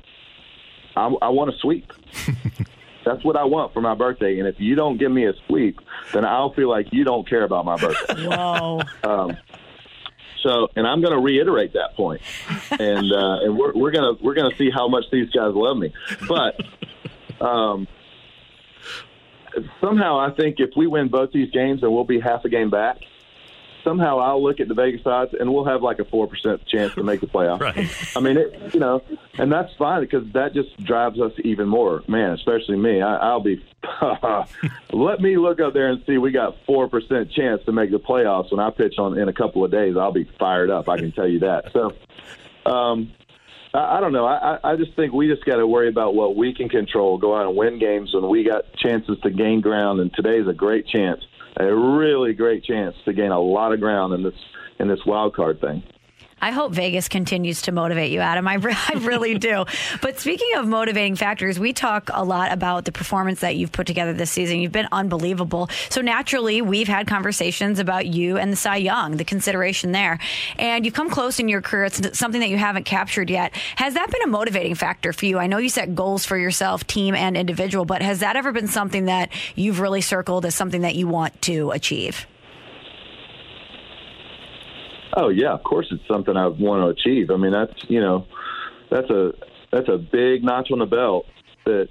I, 0.95 1.07
I 1.23 1.29
want 1.31 1.53
to 1.53 1.59
sweep." 1.59 1.91
That's 3.05 3.25
what 3.25 3.37
I 3.37 3.45
want 3.45 3.73
for 3.73 3.81
my 3.81 3.95
birthday. 3.95 4.39
And 4.39 4.49
if 4.49 4.57
you 4.59 4.75
don't 4.75 4.99
give 4.99 5.11
me 5.11 5.27
a 5.27 5.33
sweep, 5.47 5.81
then 6.13 6.25
I'll 6.25 6.53
feel 6.53 6.69
like 6.69 6.93
you 6.93 7.05
don't 7.05 7.29
care 7.29 7.45
about 7.45 7.65
my 7.65 7.77
birthday. 7.77 8.27
Whoa. 8.27 8.81
Um, 9.03 9.37
so, 10.43 10.69
and 10.77 10.87
I'm 10.87 11.01
going 11.01 11.15
to 11.15 11.21
reiterate 11.21 11.73
that 11.73 11.95
point, 11.97 12.21
and 12.71 13.11
uh, 13.13 13.45
and 13.45 13.57
we're 13.57 13.73
we're 13.73 13.93
gonna 13.93 14.13
we're 14.21 14.35
gonna 14.35 14.55
see 14.57 14.71
how 14.71 14.89
much 14.89 15.05
these 15.11 15.31
guys 15.31 15.55
love 15.55 15.79
me. 15.79 15.91
But 16.29 16.61
um, 17.41 17.89
somehow, 19.81 20.19
I 20.19 20.33
think 20.33 20.57
if 20.59 20.71
we 20.77 20.87
win 20.87 21.09
both 21.09 21.33
these 21.33 21.51
games, 21.51 21.81
then 21.81 21.93
we'll 21.93 22.05
be 22.05 22.21
half 22.21 22.45
a 22.45 22.51
game 22.51 22.69
back 22.69 22.99
somehow 23.85 24.19
I'll 24.19 24.43
look 24.43 24.59
at 24.59 24.69
the 24.69 24.75
Vegas 24.75 25.07
odds 25.07 25.35
and 25.39 25.53
we'll 25.53 25.67
have 25.67 25.83
like 25.83 26.01
a 26.01 26.05
four 26.05 26.27
percent 26.27 26.67
chance 26.67 26.95
to 26.95 27.05
make 27.05 27.21
the 27.21 27.27
playoffs. 27.27 27.61
right. 27.61 28.17
I 28.17 28.21
mean, 28.21 28.39
it, 28.39 28.75
you 28.75 28.81
know, 28.81 29.03
and 29.39 29.53
that's 29.53 29.73
fine 29.75 30.01
because 30.01 30.25
that 30.33 30.55
just 30.55 30.77
drives 30.83 31.21
us 31.21 31.33
even 31.45 31.69
more. 31.69 32.03
Man, 32.09 32.31
especially 32.31 32.77
me. 32.77 33.03
I, 33.03 33.17
I'll 33.17 33.41
be. 33.41 33.65
let 34.93 35.21
me 35.21 35.37
look 35.37 35.61
up 35.61 35.75
there 35.75 35.91
and 35.91 36.03
see. 36.07 36.19
We 36.19 36.33
got 36.33 36.57
four 36.67 36.89
percent 36.89 37.31
chance 37.31 37.63
to 37.67 37.73
make 37.73 37.91
the 37.91 38.01
playoffs 38.01 38.51
when 38.51 38.61
I 38.61 38.71
pitch 38.71 38.95
on 38.99 39.19
in 39.19 39.29
a 39.29 39.35
couple 39.35 39.65
of 39.65 39.71
days. 39.71 39.97
I'll 39.97 40.13
be 40.13 40.29
fired 40.39 40.71
up. 40.71 40.89
I 40.89 40.97
can 40.97 41.13
tell 41.13 41.29
you 41.29 41.41
that. 41.41 41.73
So. 41.73 41.93
Um, 42.67 43.13
I, 43.75 43.99
I 43.99 44.01
don't 44.01 44.13
know. 44.13 44.25
I, 44.25 44.59
I 44.65 44.77
just 44.77 44.95
think 44.95 45.13
we 45.13 45.29
just 45.29 45.45
got 45.45 45.57
to 45.57 45.67
worry 45.67 45.89
about 45.89 46.15
what 46.15 46.35
we 46.35 46.55
can 46.55 46.71
control. 46.71 47.19
Go 47.19 47.37
out 47.37 47.47
and 47.47 47.57
win 47.57 47.79
games 47.79 48.15
when 48.15 48.27
we 48.29 48.43
got 48.43 48.73
chances 48.77 49.19
to 49.23 49.31
gain 49.31 49.61
ground, 49.61 50.01
and 50.01 50.15
today's 50.15 50.49
a 50.49 50.55
great 50.55 50.87
chance 50.87 51.23
a 51.57 51.75
really 51.75 52.33
great 52.33 52.65
chance 52.65 52.95
to 53.05 53.13
gain 53.13 53.31
a 53.31 53.41
lot 53.41 53.73
of 53.73 53.81
ground 53.81 54.13
in 54.15 54.23
this 54.23 54.35
in 54.81 54.89
this 54.89 55.01
wild 55.07 55.35
card 55.35 55.61
thing. 55.61 55.83
I 56.45 56.51
hope 56.51 56.73
Vegas 56.73 57.09
continues 57.09 57.63
to 57.63 57.73
motivate 57.73 58.13
you, 58.13 58.21
Adam. 58.21 58.47
I, 58.47 58.57
re- 58.57 58.77
I 58.77 58.99
really 58.99 59.39
do. 59.39 59.65
But 60.03 60.21
speaking 60.21 60.57
of 60.57 60.69
motivating 60.69 61.17
factors, 61.17 61.59
we 61.59 61.73
talk 61.73 62.11
a 62.13 62.23
lot 62.23 62.53
about 62.53 62.85
the 62.85 62.93
performance 62.93 63.41
that 63.41 63.57
you've 63.57 63.73
put 63.73 63.87
together 63.87 64.13
this 64.13 64.31
season. 64.31 64.59
You've 64.59 64.71
been 64.71 64.89
unbelievable. 64.93 65.71
So 65.89 66.03
naturally, 66.03 66.61
we've 66.61 66.87
had 66.87 67.07
conversations 67.07 67.79
about 67.79 68.05
you 68.05 68.37
and 68.37 68.53
the 68.53 68.57
Cy 68.57 68.77
Young, 68.77 69.17
the 69.17 69.25
consideration 69.25 69.93
there. 69.93 70.19
And 70.59 70.85
you've 70.85 70.93
come 70.93 71.09
close 71.09 71.41
in 71.41 71.49
your 71.49 71.63
career. 71.63 71.85
It's 71.85 72.19
something 72.19 72.43
that 72.43 72.51
you 72.51 72.59
haven't 72.59 72.85
captured 72.85 73.31
yet. 73.31 73.57
Has 73.77 73.95
that 73.95 74.11
been 74.11 74.21
a 74.25 74.27
motivating 74.27 74.75
factor 74.75 75.15
for 75.15 75.25
you? 75.25 75.39
I 75.39 75.47
know 75.47 75.57
you 75.57 75.71
set 75.71 75.95
goals 75.95 76.27
for 76.27 76.37
yourself, 76.37 76.87
team 76.87 77.15
and 77.15 77.39
individual, 77.39 77.87
but 77.87 78.03
has 78.03 78.21
that 78.21 78.37
ever 78.37 78.53
been 78.53 78.69
something 78.69 79.07
that 79.07 79.31
you've 79.55 79.81
really 79.81 80.03
circled 80.03 80.45
as 80.45 80.55
something 80.55 80.83
that 80.83 80.95
you 80.95 81.09
want 81.09 81.41
to 81.41 81.71
achieve? 81.71 82.27
Oh 85.17 85.29
yeah, 85.29 85.53
of 85.53 85.63
course 85.63 85.87
it's 85.91 86.07
something 86.09 86.37
I 86.37 86.49
want 86.49 86.83
to 86.83 86.89
achieve. 86.89 87.31
I 87.31 87.37
mean 87.37 87.53
that's 87.53 87.85
you 87.89 88.01
know 88.01 88.27
that's 88.91 89.11
a 89.11 89.33
that's 89.71 89.89
a 89.89 89.99
big 89.99 90.45
notch 90.45 90.71
on 90.71 90.79
the 90.79 90.87
belt 90.87 91.27
that 91.65 91.89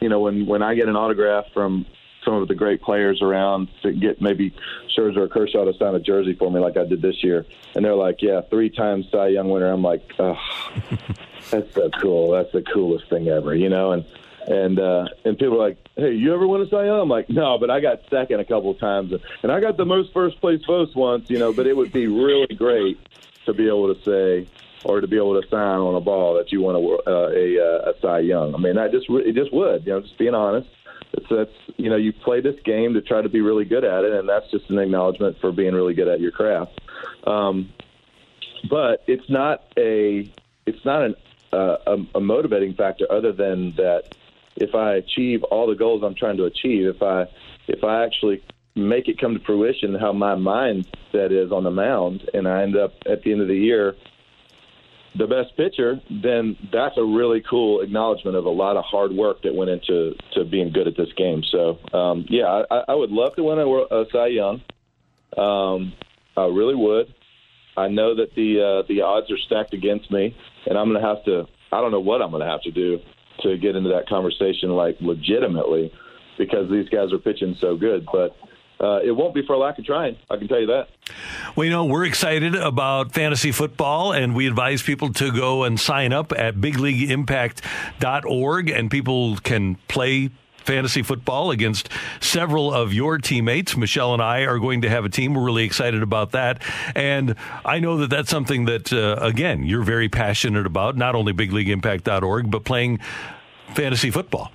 you 0.00 0.08
know, 0.08 0.20
when 0.20 0.46
when 0.46 0.62
I 0.62 0.74
get 0.74 0.88
an 0.88 0.96
autograph 0.96 1.46
from 1.52 1.86
some 2.24 2.34
of 2.34 2.48
the 2.48 2.54
great 2.54 2.82
players 2.82 3.22
around 3.22 3.68
to 3.82 3.92
get 3.92 4.20
maybe 4.20 4.54
Scherzer 4.96 5.18
or 5.18 5.28
Kershaw 5.28 5.64
to 5.64 5.72
sign 5.78 5.94
a 5.94 6.00
jersey 6.00 6.34
for 6.34 6.50
me 6.50 6.60
like 6.60 6.76
I 6.76 6.84
did 6.84 7.02
this 7.02 7.22
year, 7.22 7.46
and 7.74 7.84
they're 7.84 7.94
like, 7.94 8.20
"Yeah, 8.20 8.42
three 8.50 8.70
times 8.70 9.06
Cy 9.10 9.28
Young 9.28 9.50
winner." 9.50 9.70
I'm 9.70 9.82
like, 9.82 10.02
"Oh, 10.18 10.36
that's 11.50 11.74
so 11.74 11.90
cool. 12.00 12.32
That's 12.32 12.52
the 12.52 12.62
coolest 12.62 13.08
thing 13.08 13.28
ever," 13.28 13.54
you 13.54 13.68
know, 13.68 13.92
and 13.92 14.04
and 14.48 14.80
uh, 14.80 15.04
and 15.24 15.38
people 15.38 15.62
are 15.62 15.68
like, 15.68 15.78
"Hey, 15.94 16.14
you 16.14 16.32
ever 16.32 16.48
win 16.48 16.62
a 16.62 16.68
Cy 16.68 16.86
Young?" 16.86 17.00
I'm 17.00 17.08
like, 17.08 17.28
"No, 17.28 17.58
but 17.58 17.70
I 17.70 17.80
got 17.80 18.00
second 18.08 18.40
a 18.40 18.44
couple 18.44 18.70
of 18.70 18.78
times, 18.78 19.12
and 19.42 19.52
I 19.52 19.60
got 19.60 19.76
the 19.76 19.84
most 19.84 20.12
first 20.14 20.40
place 20.40 20.60
votes 20.66 20.94
once, 20.96 21.28
you 21.28 21.38
know." 21.38 21.52
But 21.52 21.66
it 21.66 21.76
would 21.76 21.92
be 21.92 22.06
really 22.06 22.54
great 22.54 22.98
to 23.44 23.52
be 23.52 23.66
able 23.66 23.94
to 23.94 24.02
say 24.02 24.50
or 24.84 25.00
to 25.00 25.06
be 25.06 25.16
able 25.16 25.40
to 25.40 25.46
sign 25.48 25.78
on 25.80 25.94
a 25.96 26.00
ball 26.00 26.34
that 26.34 26.50
you 26.50 26.62
want 26.62 26.78
a 26.78 27.10
uh, 27.10 27.28
a, 27.28 27.58
uh, 27.60 27.92
a 27.92 28.00
Cy 28.00 28.20
Young. 28.20 28.54
I 28.54 28.58
mean, 28.58 28.78
I 28.78 28.88
just 28.88 29.06
it 29.10 29.34
just 29.34 29.52
would, 29.52 29.86
you 29.86 29.92
know, 29.92 30.00
just 30.00 30.16
being 30.16 30.34
honest. 30.34 30.68
It's 31.12 31.26
that's 31.28 31.76
you 31.76 31.90
know 31.90 31.96
you 31.96 32.14
play 32.14 32.40
this 32.40 32.58
game 32.64 32.94
to 32.94 33.02
try 33.02 33.20
to 33.20 33.28
be 33.28 33.42
really 33.42 33.66
good 33.66 33.84
at 33.84 34.04
it, 34.04 34.12
and 34.12 34.26
that's 34.26 34.50
just 34.50 34.70
an 34.70 34.78
acknowledgement 34.78 35.38
for 35.40 35.52
being 35.52 35.74
really 35.74 35.94
good 35.94 36.08
at 36.08 36.20
your 36.20 36.32
craft. 36.32 36.80
Um, 37.26 37.70
but 38.70 39.04
it's 39.06 39.28
not 39.28 39.64
a 39.76 40.30
it's 40.64 40.84
not 40.86 41.02
an, 41.02 41.14
uh, 41.52 41.76
a, 41.86 41.98
a 42.16 42.20
motivating 42.20 42.74
factor 42.74 43.10
other 43.10 43.32
than 43.32 43.72
that 43.76 44.14
if 44.60 44.74
I 44.74 44.94
achieve 44.94 45.42
all 45.44 45.66
the 45.66 45.74
goals 45.74 46.02
I'm 46.04 46.14
trying 46.14 46.36
to 46.38 46.44
achieve, 46.44 46.86
if 46.86 47.02
I 47.02 47.26
if 47.66 47.84
I 47.84 48.04
actually 48.04 48.42
make 48.74 49.08
it 49.08 49.20
come 49.20 49.34
to 49.34 49.44
fruition 49.44 49.94
how 49.94 50.12
my 50.12 50.34
mindset 50.34 51.32
is 51.32 51.50
on 51.52 51.64
the 51.64 51.70
mound, 51.70 52.28
and 52.32 52.46
I 52.46 52.62
end 52.62 52.76
up 52.76 52.92
at 53.06 53.22
the 53.22 53.32
end 53.32 53.40
of 53.40 53.48
the 53.48 53.56
year 53.56 53.94
the 55.16 55.26
best 55.26 55.56
pitcher, 55.56 56.00
then 56.22 56.56
that's 56.72 56.96
a 56.96 57.04
really 57.04 57.42
cool 57.48 57.80
acknowledgement 57.80 58.36
of 58.36 58.44
a 58.44 58.50
lot 58.50 58.76
of 58.76 58.84
hard 58.84 59.12
work 59.12 59.42
that 59.42 59.54
went 59.54 59.70
into 59.70 60.14
to 60.34 60.44
being 60.44 60.70
good 60.70 60.86
at 60.86 60.96
this 60.96 61.12
game. 61.16 61.42
So, 61.50 61.78
um, 61.92 62.26
yeah, 62.28 62.62
I, 62.70 62.84
I 62.88 62.94
would 62.94 63.10
love 63.10 63.34
to 63.36 63.42
win 63.42 63.58
a, 63.58 63.66
a 63.66 64.04
Cy 64.12 64.26
Young. 64.28 64.62
Um, 65.36 65.92
I 66.36 66.46
really 66.46 66.76
would. 66.76 67.12
I 67.76 67.88
know 67.88 68.14
that 68.16 68.34
the 68.34 68.60
uh, 68.60 68.86
the 68.88 69.02
odds 69.02 69.30
are 69.30 69.38
stacked 69.38 69.72
against 69.72 70.10
me, 70.10 70.36
and 70.66 70.78
I'm 70.78 70.88
going 70.88 71.00
to 71.00 71.06
have 71.06 71.24
to. 71.24 71.46
I 71.72 71.80
don't 71.80 71.90
know 71.90 72.00
what 72.00 72.22
I'm 72.22 72.30
going 72.30 72.42
to 72.42 72.50
have 72.50 72.62
to 72.62 72.70
do 72.70 73.00
to 73.42 73.58
get 73.58 73.76
into 73.76 73.90
that 73.90 74.08
conversation, 74.08 74.70
like 74.70 74.96
legitimately, 75.00 75.92
because 76.36 76.68
these 76.70 76.88
guys 76.88 77.12
are 77.12 77.18
pitching 77.18 77.56
so 77.60 77.76
good. 77.76 78.06
But 78.10 78.34
uh, 78.80 79.00
it 79.04 79.12
won't 79.12 79.34
be 79.34 79.42
for 79.46 79.56
lack 79.56 79.78
of 79.78 79.84
trying. 79.84 80.16
I 80.30 80.36
can 80.36 80.48
tell 80.48 80.60
you 80.60 80.66
that. 80.68 80.88
Well, 81.56 81.64
you 81.64 81.70
know, 81.70 81.84
we're 81.84 82.04
excited 82.04 82.54
about 82.54 83.12
fantasy 83.12 83.50
football, 83.50 84.12
and 84.12 84.36
we 84.36 84.46
advise 84.46 84.82
people 84.82 85.12
to 85.14 85.32
go 85.32 85.64
and 85.64 85.80
sign 85.80 86.12
up 86.12 86.32
at 86.32 86.56
bigleagueimpact.org, 86.56 88.70
and 88.70 88.90
people 88.90 89.36
can 89.38 89.76
play 89.88 90.30
fantasy 90.68 91.02
football 91.02 91.50
against 91.50 91.88
several 92.20 92.72
of 92.72 92.92
your 92.92 93.16
teammates. 93.16 93.74
Michelle 93.74 94.12
and 94.12 94.22
I 94.22 94.42
are 94.42 94.58
going 94.58 94.82
to 94.82 94.90
have 94.90 95.06
a 95.06 95.08
team. 95.08 95.32
We're 95.32 95.42
really 95.42 95.64
excited 95.64 96.02
about 96.02 96.32
that. 96.32 96.62
And 96.94 97.36
I 97.64 97.78
know 97.78 97.96
that 97.96 98.10
that's 98.10 98.28
something 98.28 98.66
that, 98.66 98.92
uh, 98.92 99.16
again, 99.24 99.64
you're 99.64 99.82
very 99.82 100.10
passionate 100.10 100.66
about, 100.66 100.94
not 100.94 101.14
only 101.14 101.32
bigleagueimpact.org, 101.32 102.50
but 102.50 102.64
playing 102.64 102.98
fantasy 103.74 104.10
football. 104.10 104.52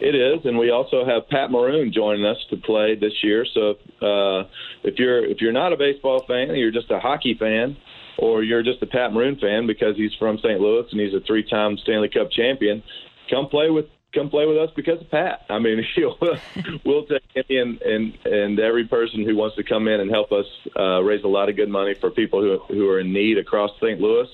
It 0.00 0.14
is, 0.14 0.44
and 0.44 0.58
we 0.58 0.70
also 0.70 1.06
have 1.06 1.26
Pat 1.30 1.50
Maroon 1.50 1.90
joining 1.90 2.26
us 2.26 2.36
to 2.50 2.58
play 2.58 2.94
this 2.94 3.14
year. 3.22 3.46
So 3.54 3.70
uh, 4.02 4.46
if 4.84 4.98
you're 4.98 5.24
if 5.24 5.40
you're 5.40 5.52
not 5.52 5.72
a 5.72 5.76
baseball 5.78 6.22
fan, 6.28 6.54
you're 6.54 6.70
just 6.70 6.90
a 6.90 7.00
hockey 7.00 7.34
fan, 7.40 7.78
or 8.18 8.42
you're 8.42 8.62
just 8.62 8.82
a 8.82 8.86
Pat 8.86 9.14
Maroon 9.14 9.38
fan 9.38 9.66
because 9.66 9.96
he's 9.96 10.12
from 10.18 10.36
St. 10.36 10.60
Louis 10.60 10.84
and 10.90 11.00
he's 11.00 11.14
a 11.14 11.20
three-time 11.26 11.78
Stanley 11.78 12.10
Cup 12.10 12.30
champion, 12.30 12.82
come 13.30 13.48
play 13.48 13.70
with 13.70 13.86
come 14.16 14.30
play 14.30 14.46
with 14.46 14.56
us 14.56 14.70
because 14.74 15.00
of 15.00 15.10
Pat. 15.10 15.44
I 15.48 15.58
mean, 15.58 15.84
we'll 16.84 17.06
take 17.06 17.22
any 17.36 17.58
and, 17.58 17.80
and 17.82 18.18
and 18.24 18.58
every 18.58 18.86
person 18.86 19.24
who 19.24 19.36
wants 19.36 19.56
to 19.56 19.62
come 19.62 19.86
in 19.88 20.00
and 20.00 20.10
help 20.10 20.32
us 20.32 20.46
uh, 20.78 21.02
raise 21.02 21.22
a 21.24 21.28
lot 21.28 21.48
of 21.48 21.56
good 21.56 21.68
money 21.68 21.94
for 22.00 22.10
people 22.10 22.40
who 22.40 22.58
who 22.74 22.88
are 22.88 23.00
in 23.00 23.12
need 23.12 23.38
across 23.38 23.70
St. 23.76 24.00
Louis 24.00 24.28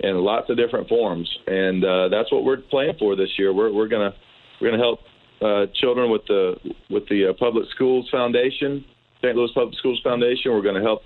in 0.00 0.16
lots 0.16 0.50
of 0.50 0.56
different 0.56 0.88
forms, 0.88 1.30
and 1.46 1.84
uh, 1.84 2.08
that's 2.08 2.32
what 2.32 2.44
we're 2.44 2.56
playing 2.56 2.96
for 2.98 3.16
this 3.16 3.38
year. 3.38 3.52
We're 3.52 3.72
we're 3.72 3.88
gonna 3.88 4.14
we're 4.62 4.68
going 4.68 4.80
to 4.80 4.86
help 4.86 5.00
uh, 5.42 5.66
children 5.74 6.10
with 6.10 6.22
the 6.28 6.54
with 6.88 7.08
the 7.08 7.30
uh, 7.30 7.32
Public 7.32 7.68
Schools 7.74 8.08
Foundation, 8.10 8.84
St. 9.20 9.34
Louis 9.34 9.50
Public 9.54 9.76
Schools 9.76 10.00
Foundation. 10.04 10.52
We're 10.52 10.62
going 10.62 10.76
to 10.76 10.82
help 10.82 11.02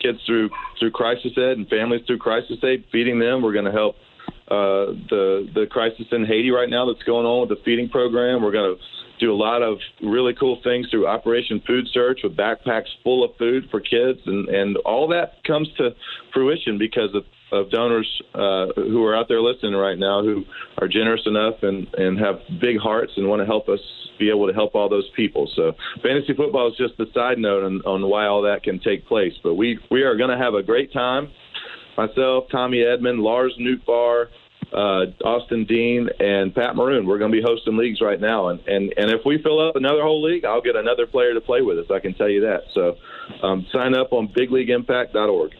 kids 0.00 0.18
through 0.24 0.48
through 0.78 0.92
crisis 0.92 1.32
aid 1.36 1.58
and 1.58 1.68
families 1.68 2.02
through 2.06 2.18
crisis 2.18 2.56
aid, 2.64 2.84
feeding 2.90 3.18
them. 3.18 3.42
We're 3.42 3.52
going 3.52 3.66
to 3.66 3.72
help 3.72 3.96
uh, 4.48 4.94
the 5.10 5.48
the 5.54 5.66
crisis 5.70 6.06
in 6.12 6.24
Haiti 6.24 6.50
right 6.50 6.68
now 6.68 6.86
that's 6.86 7.02
going 7.04 7.26
on 7.26 7.48
with 7.48 7.58
the 7.58 7.62
feeding 7.64 7.88
program. 7.88 8.42
We're 8.42 8.52
going 8.52 8.76
to 8.76 8.82
do 9.18 9.32
a 9.32 9.34
lot 9.34 9.62
of 9.62 9.78
really 10.02 10.34
cool 10.34 10.60
things 10.62 10.88
through 10.90 11.06
Operation 11.06 11.62
Food 11.66 11.86
Search 11.92 12.20
with 12.22 12.36
backpacks 12.36 12.88
full 13.02 13.24
of 13.24 13.36
food 13.36 13.68
for 13.70 13.80
kids, 13.80 14.20
and 14.26 14.48
and 14.48 14.76
all 14.78 15.08
that 15.08 15.42
comes 15.44 15.68
to 15.78 15.90
fruition 16.32 16.78
because 16.78 17.14
of 17.14 17.24
of 17.52 17.70
donors 17.70 18.22
uh, 18.34 18.66
who 18.74 19.04
are 19.04 19.16
out 19.16 19.28
there 19.28 19.40
listening 19.40 19.74
right 19.74 19.98
now 19.98 20.22
who 20.22 20.44
are 20.78 20.88
generous 20.88 21.22
enough 21.26 21.54
and, 21.62 21.86
and 21.94 22.18
have 22.18 22.40
big 22.60 22.76
hearts 22.78 23.12
and 23.16 23.28
want 23.28 23.40
to 23.40 23.46
help 23.46 23.68
us 23.68 23.78
be 24.18 24.30
able 24.30 24.48
to 24.48 24.52
help 24.52 24.74
all 24.74 24.88
those 24.88 25.08
people. 25.14 25.48
So 25.54 25.72
fantasy 26.02 26.34
football 26.34 26.68
is 26.68 26.76
just 26.76 26.98
a 26.98 27.10
side 27.12 27.38
note 27.38 27.64
on, 27.64 27.82
on 27.82 28.08
why 28.08 28.26
all 28.26 28.42
that 28.42 28.62
can 28.62 28.80
take 28.80 29.06
place. 29.06 29.34
But 29.42 29.54
we, 29.54 29.78
we 29.90 30.02
are 30.02 30.16
going 30.16 30.30
to 30.30 30.38
have 30.38 30.54
a 30.54 30.62
great 30.62 30.92
time. 30.92 31.30
Myself, 31.96 32.44
Tommy 32.50 32.78
Edman, 32.78 33.22
Lars 33.22 33.58
Nootbaar, 33.60 34.26
uh, 34.72 35.06
Austin 35.24 35.64
Dean, 35.64 36.08
and 36.20 36.54
Pat 36.54 36.76
Maroon. 36.76 37.06
We're 37.06 37.18
going 37.18 37.32
to 37.32 37.36
be 37.36 37.44
hosting 37.44 37.76
leagues 37.76 38.00
right 38.00 38.20
now. 38.20 38.48
And, 38.48 38.60
and, 38.66 38.92
and 38.96 39.10
if 39.10 39.20
we 39.24 39.42
fill 39.42 39.66
up 39.66 39.76
another 39.76 40.02
whole 40.02 40.22
league, 40.22 40.44
I'll 40.44 40.62
get 40.62 40.76
another 40.76 41.06
player 41.06 41.34
to 41.34 41.40
play 41.40 41.62
with 41.62 41.78
us. 41.78 41.86
I 41.90 42.00
can 42.00 42.14
tell 42.14 42.28
you 42.28 42.40
that. 42.42 42.62
So 42.74 42.96
um, 43.42 43.66
sign 43.72 43.94
up 43.94 44.12
on 44.12 44.28
bigleagueimpact.org. 44.28 45.52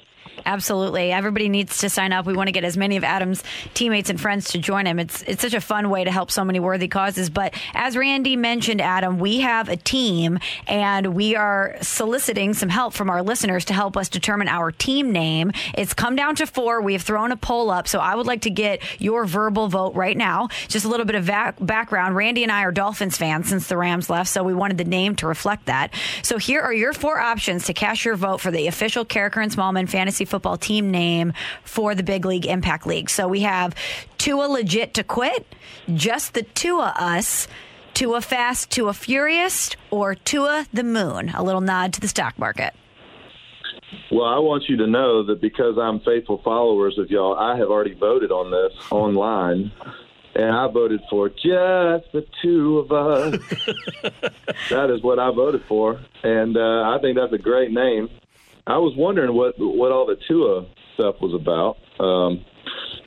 Absolutely. 0.47 1.11
Everybody 1.11 1.49
needs 1.49 1.79
to 1.79 1.91
sign 1.91 2.13
up. 2.13 2.25
We 2.25 2.35
want 2.35 2.47
to 2.47 2.53
get 2.53 2.63
as 2.63 2.77
many 2.77 2.97
of 2.97 3.03
Adam's 3.03 3.43
teammates 3.75 4.11
and 4.11 4.21
friends 4.21 4.53
to 4.53 4.59
join 4.59 4.87
him. 4.87 5.01
It's 5.01 5.23
it's 5.23 5.43
such 5.43 5.55
a 5.55 5.61
fun 5.61 5.91
way 5.91 6.05
to 6.05 6.13
help 6.13 6.31
so 6.31 6.45
many 6.45 6.61
worthy 6.61 6.87
causes. 6.87 7.29
But 7.29 7.53
as 7.75 7.97
Randy 7.97 8.37
mentioned, 8.37 8.81
Adam, 8.81 9.19
we 9.19 9.41
have 9.41 9.69
a 9.69 9.77
team 9.77 10.39
and 10.69 11.15
we 11.15 11.35
are 11.35 11.77
soliciting 11.83 12.55
some 12.55 12.69
help 12.69 12.95
from 12.95 13.11
our 13.11 13.25
listeners 13.25 13.65
to 13.67 13.75
help 13.75 13.97
us 13.97 14.09
determine 14.09 14.47
our 14.47 14.71
team 14.71 15.11
name. 15.11 15.51
It's 15.75 15.95
come 15.95 16.15
down 16.15 16.37
to 16.37 16.47
four. 16.47 16.81
We 16.81 16.93
have 16.93 17.03
thrown 17.03 17.33
a 17.33 17.37
poll 17.37 17.69
up. 17.73 17.89
So 17.89 17.99
I 17.99 18.15
would 18.15 18.27
like 18.27 18.43
to 18.43 18.51
get 18.51 18.83
your 19.01 19.25
verbal 19.27 19.67
vote 19.67 19.97
right 19.97 20.17
now. 20.17 20.47
Just 20.69 20.85
a 20.85 20.89
little 20.89 21.07
bit 21.07 21.17
of 21.17 21.25
vac- 21.25 21.57
background. 21.59 22.15
Randy 22.15 22.45
and 22.45 22.53
I 22.53 22.63
are 22.63 22.73
Dolphins 22.73 23.17
fans 23.17 23.49
since 23.49 23.67
the 23.67 23.77
Rams 23.77 24.09
left, 24.09 24.31
so 24.31 24.45
we 24.45 24.55
wanted 24.55 24.79
the 24.79 24.85
name 24.85 25.17
to 25.17 25.27
reflect 25.27 25.67
that. 25.67 25.93
So 26.23 26.39
here 26.39 26.61
are 26.61 26.73
your 26.73 26.93
four 26.93 27.19
options 27.19 27.65
to 27.65 27.75
cast 27.75 28.05
your 28.05 28.15
vote 28.15 28.41
for 28.41 28.53
the 28.53 28.69
official 28.69 29.05
Karraker 29.05 29.43
and 29.43 29.51
Smallman 29.51 29.89
fantasy 29.89 30.25
football 30.25 30.36
team 30.57 30.91
name 30.91 31.33
for 31.65 31.95
the 31.95 32.03
Big 32.03 32.25
League 32.25 32.47
Impact 32.47 32.87
League. 32.87 33.11
So 33.11 33.29
we 33.29 33.41
have 33.41 33.75
Tua 34.19 34.47
legit 34.47 34.95
to 34.95 35.05
quit, 35.05 35.55
just 35.95 36.35
the 36.35 36.43
Tua 36.43 36.95
us. 36.97 37.49
Tua 37.95 38.21
Fast, 38.21 38.71
Tua 38.71 38.93
Furious, 38.93 39.75
or 39.91 40.15
Tua 40.15 40.67
the 40.71 40.85
Moon? 40.85 41.31
A 41.31 41.43
little 41.43 41.63
nod 41.63 41.95
to 41.95 42.01
the 42.01 42.09
stock 42.09 42.39
market. 42.39 42.75
Well, 44.11 44.27
I 44.27 44.39
want 44.39 44.65
you 44.69 44.77
to 44.77 44.87
know 44.87 45.25
that 45.25 45.41
because 45.41 45.79
I'm 45.79 46.01
faithful 46.01 46.41
followers 46.45 46.99
of 46.99 47.11
y'all, 47.11 47.37
I 47.37 47.57
have 47.57 47.69
already 47.69 47.95
voted 47.95 48.31
on 48.31 48.51
this 48.51 48.73
online, 48.91 49.73
and 50.35 50.57
I 50.57 50.69
voted 50.69 51.01
for 51.09 51.29
just 51.29 52.13
the 52.13 52.25
two 52.43 52.79
of 52.79 52.93
us. 52.93 53.41
that 54.71 54.91
is 54.91 55.03
what 55.03 55.19
I 55.19 55.31
voted 55.31 55.63
for, 55.67 56.01
and 56.23 56.57
uh, 56.57 56.95
I 56.95 56.99
think 57.01 57.17
that's 57.17 57.33
a 57.33 57.39
great 57.39 57.73
name. 57.73 58.09
I 58.67 58.79
was 58.79 58.95
wondering 58.97 59.35
what 59.35 59.55
what 59.59 59.93
all 59.93 60.07
the 60.07 60.17
Tua 60.29 60.67
stuff 60.95 61.17
was 61.21 61.35
about. 61.35 61.77
Um, 62.05 62.45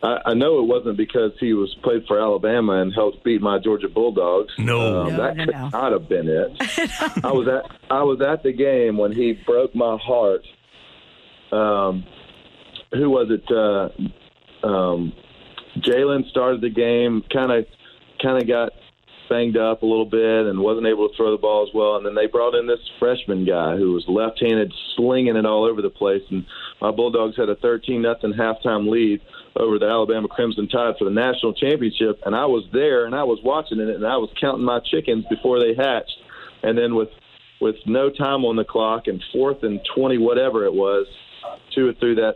I, 0.01 0.31
I 0.31 0.33
know 0.33 0.59
it 0.59 0.67
wasn't 0.67 0.95
because 0.97 1.31
he 1.39 1.53
was 1.53 1.75
played 1.83 2.03
for 2.07 2.19
Alabama 2.19 2.81
and 2.81 2.93
helped 2.93 3.23
beat 3.23 3.41
my 3.41 3.59
Georgia 3.59 3.89
Bulldogs. 3.89 4.53
No, 4.57 5.01
um, 5.01 5.09
No, 5.09 5.17
that 5.17 5.35
no, 5.37 5.45
could 5.45 5.53
no. 5.53 5.69
not 5.69 5.91
have 5.91 6.07
been 6.07 6.27
it. 6.29 6.51
I 7.25 7.31
was 7.31 7.47
at 7.47 7.69
I 7.91 8.03
was 8.03 8.21
at 8.21 8.43
the 8.43 8.53
game 8.53 8.97
when 8.97 9.11
he 9.11 9.33
broke 9.45 9.75
my 9.75 9.97
heart. 10.01 10.41
Um, 11.51 12.05
who 12.93 13.09
was 13.09 13.27
it? 13.29 13.43
Uh, 13.51 14.67
um, 14.67 15.13
Jalen 15.79 16.29
started 16.29 16.61
the 16.61 16.69
game, 16.69 17.23
kind 17.33 17.51
of, 17.51 17.65
kind 18.21 18.41
of 18.41 18.47
got 18.47 18.71
banged 19.29 19.55
up 19.55 19.83
a 19.83 19.85
little 19.85 20.05
bit 20.05 20.47
and 20.47 20.59
wasn't 20.59 20.87
able 20.87 21.07
to 21.07 21.15
throw 21.15 21.31
the 21.31 21.37
ball 21.37 21.65
as 21.67 21.73
well. 21.73 21.95
And 21.95 22.05
then 22.05 22.15
they 22.15 22.25
brought 22.25 22.55
in 22.55 22.67
this 22.67 22.79
freshman 22.97 23.45
guy 23.45 23.77
who 23.77 23.93
was 23.93 24.03
left-handed, 24.07 24.73
slinging 24.95 25.35
it 25.35 25.45
all 25.45 25.63
over 25.63 25.81
the 25.81 25.89
place. 25.89 26.23
And 26.29 26.45
my 26.81 26.91
Bulldogs 26.91 27.37
had 27.37 27.49
a 27.49 27.55
13 27.55 28.01
nothing 28.01 28.33
halftime 28.33 28.89
lead 28.89 29.21
over 29.55 29.79
the 29.79 29.85
Alabama 29.85 30.27
Crimson 30.27 30.67
Tide 30.67 30.95
for 30.97 31.05
the 31.05 31.11
national 31.11 31.53
championship. 31.53 32.19
And 32.25 32.35
I 32.35 32.45
was 32.45 32.65
there 32.73 33.05
and 33.05 33.15
I 33.15 33.23
was 33.23 33.39
watching 33.43 33.79
it 33.79 33.89
and 33.89 34.05
I 34.05 34.17
was 34.17 34.29
counting 34.39 34.65
my 34.65 34.79
chickens 34.91 35.25
before 35.29 35.59
they 35.59 35.75
hatched. 35.75 36.17
And 36.63 36.77
then 36.77 36.95
with 36.95 37.09
with 37.61 37.75
no 37.85 38.09
time 38.09 38.45
on 38.45 38.55
the 38.55 38.63
clock 38.63 39.07
and 39.07 39.21
fourth 39.33 39.63
and 39.63 39.81
20 39.93 40.17
whatever 40.17 40.63
it 40.63 40.73
was, 40.73 41.05
Tua 41.75 41.93
threw 41.99 42.15
that 42.15 42.35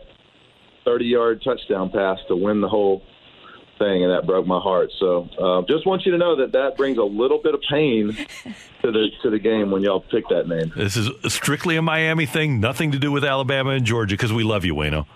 30 0.84 1.04
yard 1.06 1.42
touchdown 1.42 1.90
pass 1.90 2.18
to 2.28 2.36
win 2.36 2.60
the 2.60 2.68
whole 2.68 3.02
thing, 3.78 4.04
and 4.04 4.12
that 4.12 4.26
broke 4.26 4.46
my 4.46 4.60
heart. 4.60 4.90
So 4.98 5.28
uh, 5.38 5.62
just 5.68 5.86
want 5.86 6.04
you 6.06 6.12
to 6.12 6.18
know 6.18 6.36
that 6.36 6.52
that 6.52 6.76
brings 6.76 6.98
a 6.98 7.02
little 7.02 7.40
bit 7.42 7.54
of 7.54 7.60
pain 7.68 8.12
to 8.82 8.92
the 8.92 9.08
to 9.22 9.30
the 9.30 9.38
game 9.38 9.70
when 9.70 9.82
y'all 9.82 10.00
pick 10.00 10.28
that 10.28 10.48
name. 10.48 10.72
This 10.76 10.96
is 10.96 11.10
strictly 11.32 11.76
a 11.76 11.82
Miami 11.82 12.26
thing, 12.26 12.60
nothing 12.60 12.92
to 12.92 12.98
do 12.98 13.10
with 13.12 13.24
Alabama 13.24 13.70
and 13.70 13.84
Georgia, 13.84 14.14
because 14.14 14.32
we 14.32 14.44
love 14.44 14.64
you, 14.64 14.74
Wayno. 14.74 15.06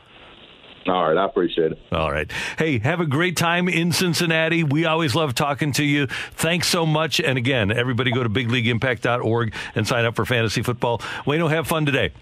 All 0.87 1.07
right, 1.07 1.19
I 1.19 1.27
appreciate 1.27 1.73
it. 1.73 1.79
All 1.93 2.11
right. 2.11 2.31
Hey, 2.57 2.79
have 2.79 3.01
a 3.01 3.07
great 3.07 3.37
time 3.37 3.69
in 3.69 3.93
Cincinnati. 3.93 4.65
We 4.65 4.87
always 4.87 5.15
love 5.15 5.35
talking 5.35 5.73
to 5.73 5.85
you. 5.85 6.07
Thanks 6.07 6.67
so 6.69 6.87
much. 6.87 7.21
And 7.21 7.37
again, 7.37 7.71
everybody 7.71 8.11
go 8.11 8.23
to 8.23 8.31
bigleagueimpact.org 8.31 9.55
and 9.75 9.87
sign 9.87 10.07
up 10.07 10.17
for 10.17 10.25
fantasy 10.25 10.63
football. 10.63 10.99
Wayno, 11.27 11.51
have 11.51 11.67
fun 11.67 11.85
today. 11.85 12.13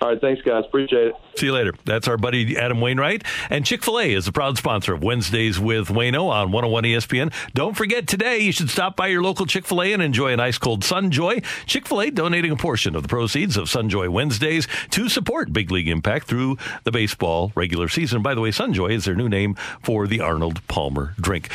All 0.00 0.08
right, 0.08 0.20
thanks, 0.20 0.40
guys. 0.42 0.64
Appreciate 0.64 1.08
it. 1.08 1.14
See 1.36 1.46
you 1.46 1.52
later. 1.52 1.74
That's 1.84 2.06
our 2.06 2.16
buddy 2.16 2.56
Adam 2.56 2.80
Wainwright. 2.80 3.24
And 3.50 3.64
Chick 3.66 3.82
fil 3.82 3.98
A 3.98 4.12
is 4.12 4.28
a 4.28 4.32
proud 4.32 4.56
sponsor 4.56 4.94
of 4.94 5.02
Wednesdays 5.02 5.58
with 5.58 5.88
Wayno 5.88 6.28
on 6.28 6.52
101 6.52 6.84
ESPN. 6.84 7.32
Don't 7.52 7.76
forget 7.76 8.06
today, 8.06 8.38
you 8.38 8.52
should 8.52 8.70
stop 8.70 8.94
by 8.94 9.08
your 9.08 9.22
local 9.22 9.44
Chick 9.44 9.66
fil 9.66 9.82
A 9.82 9.92
and 9.92 10.00
enjoy 10.00 10.32
an 10.32 10.38
ice 10.38 10.56
cold 10.56 10.82
Sunjoy. 10.82 11.44
Chick 11.66 11.88
fil 11.88 12.00
A 12.02 12.10
donating 12.10 12.52
a 12.52 12.56
portion 12.56 12.94
of 12.94 13.02
the 13.02 13.08
proceeds 13.08 13.56
of 13.56 13.64
Sunjoy 13.64 14.08
Wednesdays 14.08 14.68
to 14.90 15.08
support 15.08 15.52
Big 15.52 15.72
League 15.72 15.88
Impact 15.88 16.28
through 16.28 16.58
the 16.84 16.92
baseball 16.92 17.50
regular 17.56 17.88
season. 17.88 18.22
By 18.22 18.34
the 18.34 18.40
way, 18.40 18.50
Sunjoy 18.50 18.92
is 18.92 19.04
their 19.04 19.16
new 19.16 19.28
name 19.28 19.56
for 19.82 20.06
the 20.06 20.20
Arnold 20.20 20.66
Palmer 20.68 21.14
drink. 21.20 21.50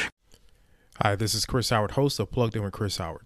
Hi, 1.02 1.16
this 1.16 1.34
is 1.34 1.46
Chris 1.46 1.70
Howard, 1.70 1.92
host 1.92 2.20
of 2.20 2.30
Plugged 2.30 2.56
In 2.56 2.64
with 2.64 2.74
Chris 2.74 2.98
Howard. 2.98 3.26